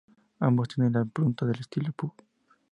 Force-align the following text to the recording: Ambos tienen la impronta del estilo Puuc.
Ambos 0.39 0.69
tienen 0.69 0.93
la 0.93 1.01
impronta 1.03 1.45
del 1.45 1.59
estilo 1.59 1.91
Puuc. 1.93 2.23